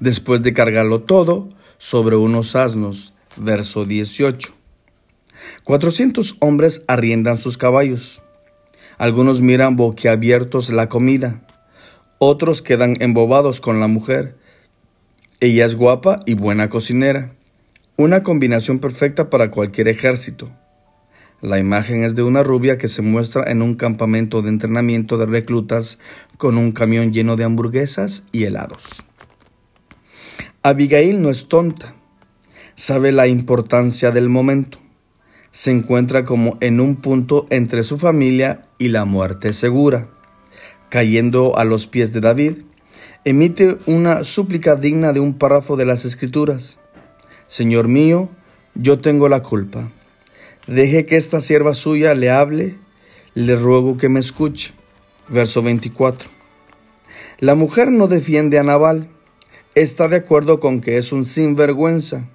Después 0.00 0.42
de 0.42 0.52
cargarlo 0.52 1.02
todo 1.02 1.48
sobre 1.78 2.16
unos 2.16 2.56
asnos, 2.56 3.12
verso 3.36 3.84
18. 3.84 4.54
400 5.64 6.36
hombres 6.40 6.82
arriendan 6.88 7.38
sus 7.38 7.58
caballos. 7.58 8.22
Algunos 8.98 9.42
miran 9.42 9.76
boquiabiertos 9.76 10.70
la 10.70 10.88
comida, 10.88 11.42
otros 12.18 12.62
quedan 12.62 12.96
embobados 13.00 13.60
con 13.60 13.78
la 13.78 13.88
mujer. 13.88 14.38
Ella 15.38 15.66
es 15.66 15.74
guapa 15.74 16.20
y 16.24 16.32
buena 16.32 16.70
cocinera, 16.70 17.34
una 17.98 18.22
combinación 18.22 18.78
perfecta 18.78 19.28
para 19.28 19.50
cualquier 19.50 19.88
ejército. 19.88 20.50
La 21.42 21.58
imagen 21.58 22.04
es 22.04 22.14
de 22.14 22.22
una 22.22 22.42
rubia 22.42 22.78
que 22.78 22.88
se 22.88 23.02
muestra 23.02 23.50
en 23.50 23.60
un 23.60 23.74
campamento 23.74 24.40
de 24.40 24.48
entrenamiento 24.48 25.18
de 25.18 25.26
reclutas 25.26 25.98
con 26.38 26.56
un 26.56 26.72
camión 26.72 27.12
lleno 27.12 27.36
de 27.36 27.44
hamburguesas 27.44 28.24
y 28.32 28.44
helados. 28.44 29.04
Abigail 30.62 31.20
no 31.20 31.28
es 31.28 31.48
tonta, 31.48 31.94
sabe 32.74 33.12
la 33.12 33.26
importancia 33.26 34.10
del 34.10 34.30
momento 34.30 34.85
se 35.56 35.70
encuentra 35.70 36.26
como 36.26 36.58
en 36.60 36.80
un 36.80 36.96
punto 36.96 37.46
entre 37.48 37.82
su 37.82 37.96
familia 37.96 38.68
y 38.76 38.88
la 38.88 39.06
muerte 39.06 39.54
segura. 39.54 40.06
Cayendo 40.90 41.56
a 41.56 41.64
los 41.64 41.86
pies 41.86 42.12
de 42.12 42.20
David, 42.20 42.58
emite 43.24 43.78
una 43.86 44.24
súplica 44.24 44.76
digna 44.76 45.14
de 45.14 45.20
un 45.20 45.32
párrafo 45.32 45.78
de 45.78 45.86
las 45.86 46.04
Escrituras. 46.04 46.78
Señor 47.46 47.88
mío, 47.88 48.28
yo 48.74 48.98
tengo 48.98 49.30
la 49.30 49.42
culpa. 49.42 49.90
Deje 50.66 51.06
que 51.06 51.16
esta 51.16 51.40
sierva 51.40 51.72
suya 51.72 52.14
le 52.14 52.28
hable, 52.30 52.76
le 53.32 53.56
ruego 53.56 53.96
que 53.96 54.10
me 54.10 54.20
escuche. 54.20 54.74
Verso 55.26 55.62
24. 55.62 56.28
La 57.38 57.54
mujer 57.54 57.90
no 57.90 58.08
defiende 58.08 58.58
a 58.58 58.62
Nabal, 58.62 59.08
está 59.74 60.08
de 60.08 60.16
acuerdo 60.16 60.60
con 60.60 60.82
que 60.82 60.98
es 60.98 61.12
un 61.12 61.24
sinvergüenza. 61.24 62.28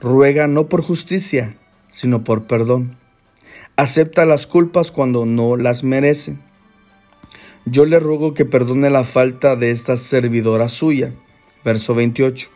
Ruega 0.00 0.46
no 0.46 0.68
por 0.68 0.82
justicia, 0.82 1.56
sino 1.88 2.24
por 2.24 2.46
perdón. 2.46 2.96
Acepta 3.76 4.24
las 4.24 4.46
culpas 4.46 4.90
cuando 4.90 5.26
no 5.26 5.56
las 5.56 5.84
merece. 5.84 6.36
Yo 7.66 7.84
le 7.84 8.00
ruego 8.00 8.32
que 8.32 8.44
perdone 8.44 8.90
la 8.90 9.04
falta 9.04 9.56
de 9.56 9.70
esta 9.70 9.96
servidora 9.96 10.68
suya. 10.68 11.12
Verso 11.64 11.94
28. 11.94 12.48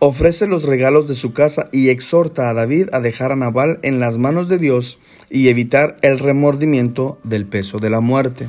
Ofrece 0.00 0.46
los 0.46 0.62
regalos 0.62 1.08
de 1.08 1.16
su 1.16 1.32
casa 1.32 1.68
y 1.72 1.88
exhorta 1.88 2.48
a 2.48 2.54
David 2.54 2.88
a 2.92 3.00
dejar 3.00 3.32
a 3.32 3.36
Nabal 3.36 3.80
en 3.82 3.98
las 3.98 4.16
manos 4.16 4.48
de 4.48 4.58
Dios 4.58 5.00
y 5.28 5.48
evitar 5.48 5.96
el 6.02 6.20
remordimiento 6.20 7.18
del 7.24 7.46
peso 7.46 7.78
de 7.80 7.90
la 7.90 8.00
muerte. 8.00 8.48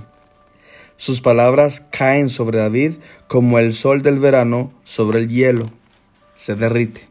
Sus 0.96 1.22
palabras 1.22 1.82
caen 1.92 2.30
sobre 2.30 2.60
David 2.60 2.96
como 3.28 3.58
el 3.58 3.74
sol 3.74 4.04
del 4.04 4.20
verano 4.20 4.72
sobre 4.84 5.20
el 5.20 5.28
hielo. 5.28 5.66
Se 6.36 6.56
derrite. 6.56 7.09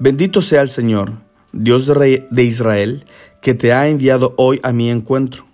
Bendito 0.00 0.40
sea 0.40 0.62
el 0.62 0.70
Señor 0.70 1.12
Dios 1.52 1.86
de 1.86 2.42
Israel, 2.42 3.04
que 3.42 3.52
te 3.52 3.74
ha 3.74 3.86
enviado 3.86 4.32
hoy 4.38 4.58
a 4.62 4.72
mi 4.72 4.88
encuentro. 4.88 5.44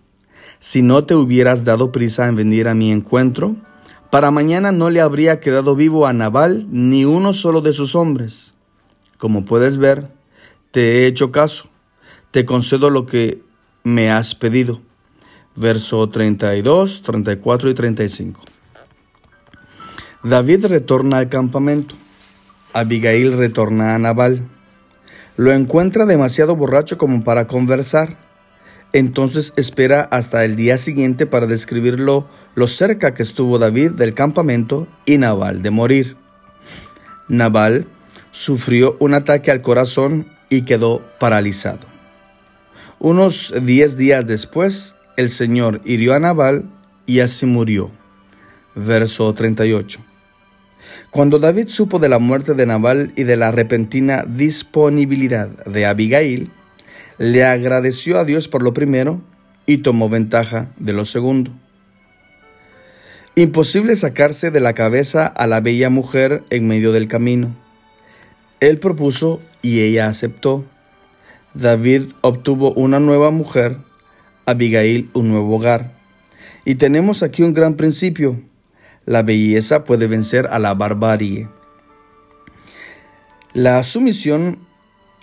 Si 0.60 0.82
no 0.82 1.02
te 1.02 1.16
hubieras 1.16 1.64
dado 1.64 1.90
prisa 1.90 2.28
en 2.28 2.36
venir 2.36 2.68
a 2.68 2.74
mi 2.74 2.92
encuentro, 2.92 3.56
para 4.08 4.30
mañana 4.30 4.70
no 4.70 4.88
le 4.88 5.00
habría 5.00 5.40
quedado 5.40 5.74
vivo 5.74 6.06
a 6.06 6.12
Nabal 6.12 6.68
ni 6.70 7.04
uno 7.04 7.32
solo 7.32 7.60
de 7.60 7.72
sus 7.72 7.96
hombres. 7.96 8.54
Como 9.18 9.44
puedes 9.44 9.78
ver, 9.78 10.06
te 10.70 11.02
he 11.02 11.06
hecho 11.08 11.32
caso, 11.32 11.64
te 12.30 12.44
concedo 12.44 12.88
lo 12.88 13.04
que 13.04 13.42
me 13.82 14.10
has 14.12 14.36
pedido. 14.36 14.80
Verso 15.56 16.08
32, 16.08 17.02
34 17.02 17.68
y 17.68 17.74
35. 17.74 18.40
David 20.22 20.66
retorna 20.66 21.18
al 21.18 21.28
campamento. 21.28 21.96
Abigail 22.76 23.38
retorna 23.38 23.95
a 23.95 23.99
Nabal. 23.99 24.47
Lo 25.38 25.52
encuentra 25.52 26.04
demasiado 26.04 26.56
borracho 26.56 26.99
como 26.99 27.25
para 27.25 27.47
conversar. 27.47 28.18
Entonces 28.92 29.54
espera 29.56 30.02
hasta 30.02 30.45
el 30.45 30.56
día 30.56 30.76
siguiente 30.76 31.25
para 31.25 31.47
describirlo 31.47 32.28
lo 32.54 32.66
cerca 32.66 33.14
que 33.14 33.23
estuvo 33.23 33.59
David 33.59 33.92
del 33.92 34.12
campamento 34.12 34.87
y 35.06 35.16
Nabal 35.16 35.62
de 35.62 35.71
morir. 35.71 36.16
Nabal 37.28 37.87
sufrió 38.30 38.97
un 39.00 39.14
ataque 39.14 39.50
al 39.50 39.62
corazón 39.62 40.28
y 40.50 40.62
quedó 40.62 41.02
paralizado. 41.18 41.87
Unos 42.99 43.54
diez 43.62 43.97
días 43.97 44.26
después, 44.26 44.95
el 45.16 45.30
Señor 45.30 45.80
hirió 45.85 46.14
a 46.14 46.21
Nabal 46.21 46.64
y 47.06 47.21
así 47.21 47.47
murió. 47.47 47.90
Verso 48.75 49.33
38. 49.33 50.05
Cuando 51.16 51.38
David 51.38 51.68
supo 51.68 51.99
de 51.99 52.11
la 52.11 52.18
muerte 52.18 52.52
de 52.52 52.66
Nabal 52.66 53.11
y 53.16 53.23
de 53.23 53.38
la 53.38 53.50
repentina 53.50 54.26
disponibilidad 54.28 55.49
de 55.64 55.87
Abigail, 55.87 56.50
le 57.16 57.42
agradeció 57.42 58.18
a 58.18 58.26
Dios 58.26 58.49
por 58.49 58.62
lo 58.62 58.75
primero 58.75 59.23
y 59.64 59.78
tomó 59.78 60.11
ventaja 60.11 60.68
de 60.76 60.92
lo 60.92 61.06
segundo. 61.06 61.52
Imposible 63.35 63.96
sacarse 63.96 64.50
de 64.50 64.61
la 64.61 64.75
cabeza 64.75 65.26
a 65.26 65.46
la 65.46 65.61
bella 65.61 65.88
mujer 65.88 66.42
en 66.50 66.68
medio 66.68 66.92
del 66.92 67.08
camino. 67.08 67.56
Él 68.61 68.78
propuso 68.78 69.40
y 69.62 69.80
ella 69.80 70.08
aceptó. 70.08 70.66
David 71.54 72.08
obtuvo 72.20 72.75
una 72.75 73.00
nueva 73.00 73.30
mujer, 73.30 73.78
Abigail 74.44 75.08
un 75.14 75.30
nuevo 75.30 75.56
hogar. 75.56 75.94
Y 76.66 76.75
tenemos 76.75 77.23
aquí 77.23 77.42
un 77.42 77.54
gran 77.54 77.73
principio. 77.73 78.38
La 79.06 79.22
belleza 79.22 79.84
puede 79.84 80.08
vencer 80.08 80.48
a 80.50 80.58
la 80.58 80.75
barbarie. 80.75 81.48
La 83.54 83.80
sumisión 83.84 84.58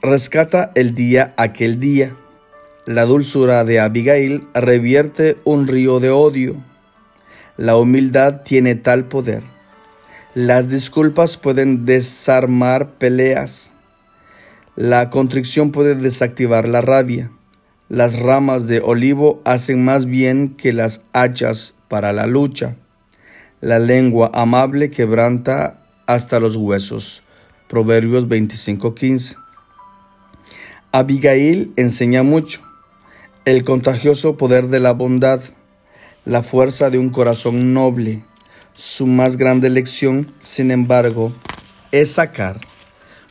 rescata 0.01 0.71
el 0.75 0.95
día 0.95 1.33
aquel 1.35 1.81
día. 1.81 2.15
La 2.85 3.03
dulzura 3.03 3.65
de 3.65 3.81
Abigail 3.81 4.47
revierte 4.53 5.35
un 5.43 5.67
río 5.67 5.99
de 5.99 6.11
odio. 6.11 6.55
La 7.57 7.75
humildad 7.75 8.43
tiene 8.43 8.75
tal 8.75 9.03
poder. 9.03 9.43
Las 10.33 10.69
disculpas 10.69 11.35
pueden 11.35 11.85
desarmar 11.85 12.91
peleas. 12.91 13.73
La 14.77 15.09
contrición 15.09 15.71
puede 15.71 15.95
desactivar 15.95 16.69
la 16.69 16.79
rabia. 16.79 17.31
Las 17.89 18.17
ramas 18.17 18.65
de 18.65 18.79
olivo 18.79 19.41
hacen 19.43 19.83
más 19.83 20.05
bien 20.05 20.55
que 20.55 20.71
las 20.71 21.01
hachas 21.11 21.75
para 21.89 22.13
la 22.13 22.27
lucha. 22.27 22.77
La 23.63 23.79
lengua 23.79 24.29
amable 24.33 24.91
quebranta 24.91 25.79
hasta 26.05 26.41
los 26.41 26.57
huesos. 26.57 27.23
Proverbios 27.69 28.27
25:15. 28.27 29.37
Abigail 30.91 31.71
enseña 31.77 32.23
mucho 32.23 32.59
el 33.45 33.63
contagioso 33.63 34.35
poder 34.35 34.67
de 34.67 34.81
la 34.81 34.91
bondad, 34.91 35.39
la 36.25 36.43
fuerza 36.43 36.89
de 36.89 36.97
un 36.97 37.09
corazón 37.09 37.73
noble. 37.73 38.25
Su 38.73 39.07
más 39.07 39.37
grande 39.37 39.69
lección, 39.69 40.29
sin 40.39 40.69
embargo, 40.69 41.31
es 41.93 42.11
sacar 42.11 42.59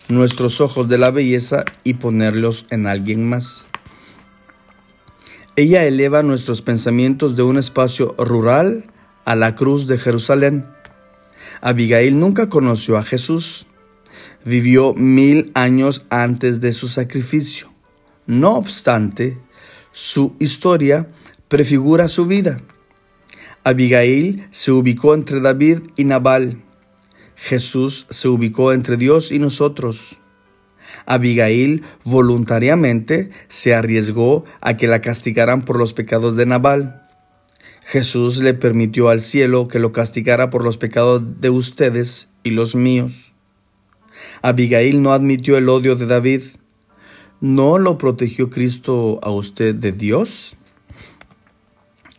nuestros 0.09 0.63
ojos 0.63 0.89
de 0.89 0.97
la 0.97 1.11
belleza 1.11 1.67
y 1.85 1.93
ponerlos 1.93 2.65
en 2.71 2.87
alguien 2.87 3.29
más. 3.29 3.67
Ella 5.57 5.85
eleva 5.85 6.23
nuestros 6.23 6.63
pensamientos 6.63 7.37
de 7.37 7.43
un 7.43 7.59
espacio 7.59 8.15
rural 8.17 8.87
a 9.25 9.37
la 9.37 9.55
cruz 9.55 9.87
de 9.87 9.99
Jerusalén. 9.99 10.67
Abigail 11.61 12.19
nunca 12.19 12.49
conoció 12.49 12.97
a 12.97 13.05
Jesús. 13.05 13.67
Vivió 14.45 14.95
mil 14.95 15.53
años 15.55 16.05
antes 16.11 16.61
de 16.61 16.73
su 16.73 16.89
sacrificio. 16.89 17.73
No 18.27 18.57
obstante, 18.57 19.39
su 19.93 20.35
historia 20.39 21.09
prefigura 21.49 22.09
su 22.09 22.27
vida. 22.27 22.61
Abigail 23.65 24.47
se 24.51 24.73
ubicó 24.73 25.15
entre 25.15 25.41
David 25.41 25.81
y 25.97 26.05
Nabal. 26.05 26.63
Jesús 27.37 28.07
se 28.11 28.29
ubicó 28.29 28.73
entre 28.73 28.97
Dios 28.97 29.31
y 29.31 29.39
nosotros. 29.39 30.19
Abigail 31.07 31.83
voluntariamente 32.05 33.31
se 33.49 33.75
arriesgó 33.75 34.45
a 34.61 34.77
que 34.77 34.87
la 34.87 35.01
castigaran 35.01 35.65
por 35.65 35.79
los 35.79 35.93
pecados 35.93 36.37
de 36.37 36.47
Nabal. 36.47 37.02
Jesús 37.85 38.39
le 38.39 38.55
permitió 38.55 39.09
al 39.09 39.21
cielo 39.21 39.69
que 39.69 39.79
lo 39.79 39.93
castigara 39.93 40.51
por 40.51 40.65
los 40.65 40.77
pecados 40.77 41.41
de 41.41 41.51
ustedes 41.51 42.31
y 42.43 42.51
los 42.51 42.75
míos. 42.75 43.33
Abigail 44.41 45.03
no 45.03 45.13
admitió 45.13 45.57
el 45.57 45.69
odio 45.69 45.97
de 45.97 46.07
David. 46.07 46.43
¿No 47.41 47.79
lo 47.79 47.99
protegió 47.99 48.51
Cristo 48.51 49.19
a 49.23 49.31
usted 49.31 49.75
de 49.75 49.93
Dios? 49.93 50.57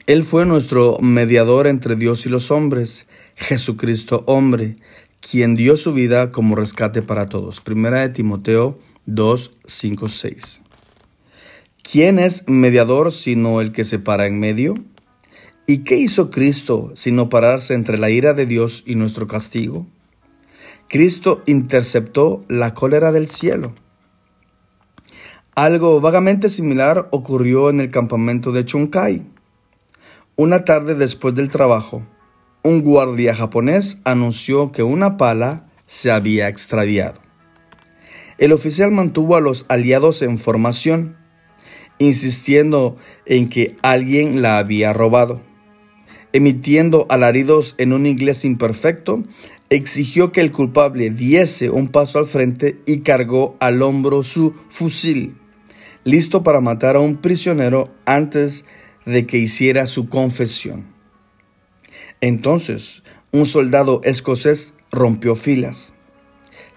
Él 0.05 0.25
fue 0.25 0.45
nuestro 0.45 0.97
mediador 0.99 1.65
entre 1.65 1.95
Dios 1.95 2.25
y 2.25 2.29
los 2.29 2.51
hombres, 2.51 3.05
Jesucristo 3.35 4.23
hombre, 4.27 4.75
quien 5.21 5.55
dio 5.55 5.77
su 5.77 5.93
vida 5.93 6.31
como 6.31 6.55
rescate 6.55 7.01
para 7.01 7.29
todos. 7.29 7.61
Primera 7.61 8.01
de 8.01 8.09
Timoteo 8.09 8.79
2, 9.05 9.51
5, 9.65 10.07
6. 10.09 10.61
¿Quién 11.81 12.19
es 12.19 12.47
mediador 12.47 13.13
sino 13.13 13.61
el 13.61 13.71
que 13.71 13.85
se 13.85 13.99
para 13.99 14.27
en 14.27 14.39
medio? 14.39 14.75
¿Y 15.65 15.85
qué 15.85 15.95
hizo 15.95 16.29
Cristo 16.29 16.91
sino 16.95 17.29
pararse 17.29 17.73
entre 17.73 17.97
la 17.97 18.09
ira 18.09 18.33
de 18.33 18.45
Dios 18.45 18.83
y 18.85 18.95
nuestro 18.95 19.27
castigo? 19.27 19.87
Cristo 20.89 21.41
interceptó 21.45 22.43
la 22.49 22.73
cólera 22.73 23.13
del 23.13 23.29
cielo. 23.29 23.73
Algo 25.55 26.01
vagamente 26.01 26.49
similar 26.49 27.07
ocurrió 27.11 27.69
en 27.69 27.79
el 27.79 27.89
campamento 27.91 28.51
de 28.51 28.65
Chunkai. 28.65 29.23
Una 30.35 30.65
tarde 30.65 30.95
después 30.95 31.33
del 31.33 31.47
trabajo, 31.47 32.03
un 32.63 32.81
guardia 32.81 33.33
japonés 33.33 34.01
anunció 34.03 34.71
que 34.71 34.83
una 34.83 35.15
pala 35.15 35.69
se 35.85 36.11
había 36.11 36.49
extraviado. 36.49 37.21
El 38.37 38.51
oficial 38.51 38.91
mantuvo 38.91 39.37
a 39.37 39.41
los 39.41 39.65
aliados 39.69 40.21
en 40.21 40.37
formación, 40.39 41.15
insistiendo 41.99 42.97
en 43.25 43.47
que 43.47 43.77
alguien 43.81 44.41
la 44.41 44.57
había 44.57 44.91
robado. 44.91 45.52
Emitiendo 46.33 47.05
alaridos 47.09 47.75
en 47.77 47.93
un 47.93 48.05
inglés 48.05 48.43
imperfecto, 48.43 49.23
exigió 49.69 50.31
que 50.31 50.41
el 50.41 50.51
culpable 50.51 51.09
diese 51.09 51.69
un 51.69 51.87
paso 51.87 52.19
al 52.19 52.25
frente 52.25 52.79
y 52.85 52.99
cargó 52.99 53.55
al 53.59 53.81
hombro 53.81 54.23
su 54.23 54.53
fusil 54.69 55.35
listo 56.03 56.43
para 56.43 56.61
matar 56.61 56.95
a 56.95 56.99
un 56.99 57.17
prisionero 57.17 57.93
antes 58.05 58.65
de 59.05 59.25
que 59.25 59.37
hiciera 59.37 59.85
su 59.85 60.09
confesión. 60.09 60.85
Entonces, 62.21 63.03
un 63.31 63.45
soldado 63.45 64.01
escocés 64.03 64.73
rompió 64.91 65.35
filas, 65.35 65.93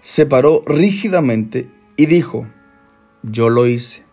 se 0.01 0.25
paró 0.25 0.63
rígidamente 0.65 1.69
y 1.95 2.05
dijo, 2.05 2.47
yo 3.23 3.49
lo 3.49 3.67
hice. 3.67 4.03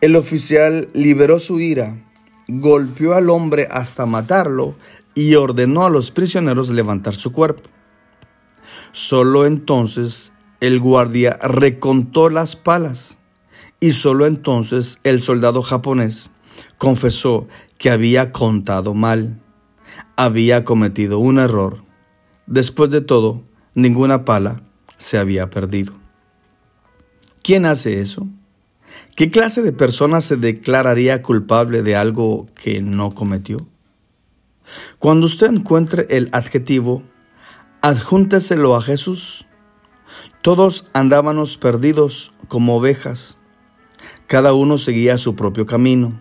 El 0.00 0.16
oficial 0.16 0.88
liberó 0.92 1.38
su 1.38 1.60
ira, 1.60 2.04
golpeó 2.48 3.14
al 3.14 3.30
hombre 3.30 3.68
hasta 3.70 4.06
matarlo 4.06 4.76
y 5.14 5.34
ordenó 5.34 5.84
a 5.84 5.90
los 5.90 6.10
prisioneros 6.10 6.70
levantar 6.70 7.14
su 7.14 7.32
cuerpo. 7.32 7.68
Solo 8.92 9.46
entonces 9.46 10.32
el 10.60 10.80
guardia 10.80 11.38
recontó 11.42 12.30
las 12.30 12.56
palas 12.56 13.18
y 13.80 13.92
solo 13.92 14.26
entonces 14.26 14.98
el 15.04 15.20
soldado 15.20 15.62
japonés 15.62 16.30
confesó 16.78 17.46
que 17.78 17.90
había 17.90 18.32
contado 18.32 18.94
mal, 18.94 19.40
había 20.16 20.64
cometido 20.64 21.18
un 21.18 21.38
error. 21.38 21.84
Después 22.46 22.90
de 22.90 23.00
todo, 23.00 23.42
ninguna 23.74 24.24
pala 24.24 24.62
se 24.96 25.18
había 25.18 25.50
perdido. 25.50 25.92
¿Quién 27.42 27.66
hace 27.66 28.00
eso? 28.00 28.26
¿Qué 29.16 29.30
clase 29.30 29.62
de 29.62 29.72
persona 29.72 30.20
se 30.20 30.36
declararía 30.36 31.22
culpable 31.22 31.82
de 31.82 31.96
algo 31.96 32.46
que 32.54 32.80
no 32.82 33.12
cometió? 33.12 33.66
Cuando 35.00 35.26
usted 35.26 35.48
encuentre 35.50 36.06
el 36.10 36.28
adjetivo, 36.32 37.02
adjúnteselo 37.80 38.76
a 38.76 38.82
Jesús. 38.82 39.48
Todos 40.42 40.86
andábamos 40.92 41.56
perdidos 41.56 42.32
como 42.48 42.76
ovejas 42.76 43.38
cada 44.26 44.54
uno 44.54 44.76
seguía 44.76 45.18
su 45.18 45.36
propio 45.36 45.66
camino, 45.66 46.20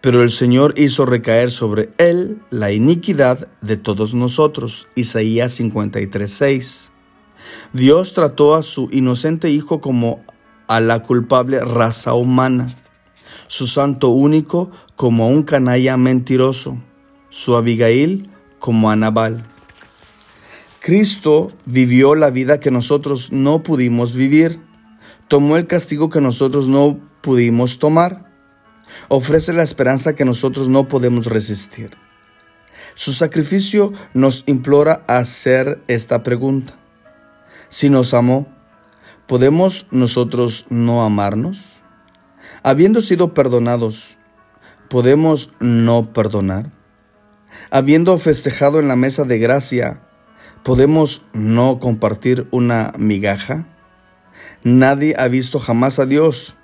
pero 0.00 0.22
el 0.24 0.32
Señor 0.32 0.74
hizo 0.76 1.06
recaer 1.06 1.52
sobre 1.52 1.90
él 1.96 2.42
la 2.50 2.72
iniquidad 2.72 3.48
de 3.60 3.76
todos 3.76 4.14
nosotros. 4.14 4.88
Isaías 4.96 5.60
53:6. 5.60 6.90
Dios 7.72 8.14
trató 8.14 8.56
a 8.56 8.64
su 8.64 8.88
inocente 8.90 9.48
Hijo 9.50 9.80
como 9.80 10.24
a 10.68 10.80
la 10.80 11.02
culpable 11.02 11.60
raza 11.60 12.14
humana, 12.14 12.68
su 13.46 13.66
santo 13.66 14.08
único 14.10 14.70
como 14.96 15.28
un 15.28 15.42
canalla 15.42 15.96
mentiroso, 15.96 16.78
su 17.28 17.56
Abigail 17.56 18.30
como 18.58 18.90
a 18.90 18.96
Nabal. 18.96 19.42
Cristo 20.80 21.50
vivió 21.64 22.14
la 22.14 22.30
vida 22.30 22.60
que 22.60 22.70
nosotros 22.70 23.32
no 23.32 23.62
pudimos 23.62 24.14
vivir, 24.14 24.60
tomó 25.28 25.56
el 25.56 25.66
castigo 25.66 26.10
que 26.10 26.20
nosotros 26.20 26.68
no 26.68 27.00
pudimos 27.20 27.78
tomar. 27.78 28.26
Ofrece 29.08 29.52
la 29.52 29.64
esperanza 29.64 30.14
que 30.14 30.24
nosotros 30.24 30.68
no 30.68 30.86
podemos 30.86 31.26
resistir. 31.26 31.90
Su 32.94 33.12
sacrificio 33.12 33.92
nos 34.14 34.44
implora 34.46 35.04
hacer 35.08 35.82
esta 35.88 36.22
pregunta. 36.22 36.74
Si 37.68 37.90
nos 37.90 38.14
amó, 38.14 38.46
¿podemos 39.26 39.86
nosotros 39.90 40.66
no 40.68 41.02
amarnos? 41.02 41.82
Habiendo 42.62 43.00
sido 43.00 43.34
perdonados, 43.34 44.18
¿podemos 44.88 45.50
no 45.60 46.12
perdonar? 46.12 46.72
Habiendo 47.70 48.16
festejado 48.18 48.78
en 48.80 48.88
la 48.88 48.96
mesa 48.96 49.24
de 49.24 49.38
gracia, 49.38 50.02
¿podemos 50.62 51.22
no 51.32 51.78
compartir 51.78 52.46
una 52.50 52.92
migaja? 52.98 53.66
Nadie 54.62 55.14
ha 55.18 55.28
visto 55.28 55.58
jamás 55.60 55.98
a 55.98 56.06
Dios 56.06 56.56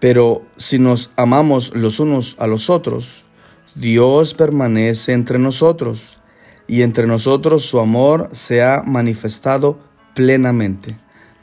Pero 0.00 0.46
si 0.56 0.78
nos 0.78 1.10
amamos 1.16 1.74
los 1.74 2.00
unos 2.00 2.36
a 2.38 2.46
los 2.46 2.70
otros, 2.70 3.26
Dios 3.74 4.34
permanece 4.34 5.12
entre 5.12 5.38
nosotros 5.38 6.20
y 6.68 6.82
entre 6.82 7.06
nosotros 7.06 7.64
su 7.64 7.80
amor 7.80 8.28
se 8.32 8.62
ha 8.62 8.82
manifestado 8.84 9.78
plenamente. 10.14 10.96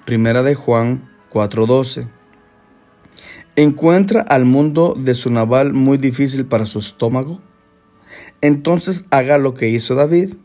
Primera 0.06 0.44
de 0.44 0.54
Juan 0.54 1.10
4:12. 1.32 2.08
¿Encuentra 3.56 4.22
al 4.22 4.46
mundo 4.46 4.94
de 4.96 5.16
su 5.16 5.32
naval 5.32 5.74
muy 5.74 5.98
difícil 5.98 6.46
para 6.46 6.68
su 6.68 6.78
estómago? 6.78 7.42
Entonces 8.42 9.06
haga 9.10 9.40
lo 9.40 9.56
que 9.56 9.70
hizo 9.70 9.96
David. 9.96 10.36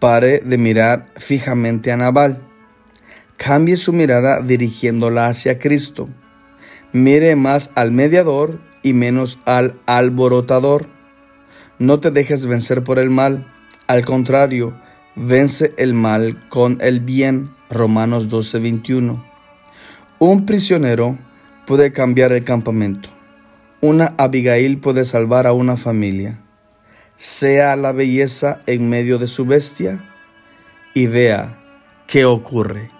Pare 0.00 0.40
de 0.40 0.58
mirar 0.58 1.12
fijamente 1.16 1.92
a 1.92 1.96
Nabal. 1.96 2.42
Cambie 3.36 3.76
su 3.76 3.92
mirada 3.92 4.40
dirigiéndola 4.42 5.28
hacia 5.28 5.60
Cristo. 5.60 6.08
Mire 6.92 7.36
más 7.36 7.70
al 7.76 7.92
mediador 7.92 8.58
y 8.82 8.94
menos 8.94 9.38
al 9.44 9.80
alborotador. 9.86 10.88
No 11.78 12.00
te 12.00 12.10
dejes 12.10 12.46
vencer 12.46 12.82
por 12.82 12.98
el 12.98 13.10
mal. 13.10 13.46
Al 13.86 14.04
contrario, 14.04 14.76
vence 15.14 15.72
el 15.76 15.94
mal 15.94 16.48
con 16.48 16.78
el 16.80 16.98
bien. 16.98 17.50
Romanos 17.72 18.28
12:21. 18.28 19.24
Un 20.18 20.44
prisionero 20.44 21.18
puede 21.66 21.90
cambiar 21.90 22.32
el 22.32 22.44
campamento. 22.44 23.08
Una 23.80 24.14
Abigail 24.18 24.78
puede 24.78 25.06
salvar 25.06 25.46
a 25.46 25.54
una 25.54 25.78
familia. 25.78 26.38
Sea 27.16 27.74
la 27.76 27.92
belleza 27.92 28.60
en 28.66 28.90
medio 28.90 29.18
de 29.18 29.26
su 29.26 29.46
bestia 29.46 30.04
y 30.94 31.06
vea 31.06 31.58
qué 32.06 32.26
ocurre. 32.26 32.90